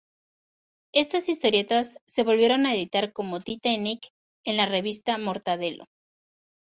Estas 0.95 1.29
historietas 1.29 1.99
se 2.07 2.23
volvieron 2.23 2.65
a 2.65 2.73
editar 2.73 3.13
como 3.13 3.39
"Tita 3.39 3.69
y 3.69 3.77
Nic" 3.77 4.07
en 4.43 4.57
la 4.57 4.65
revista 4.65 5.15
"Mortadelo". 5.19 5.85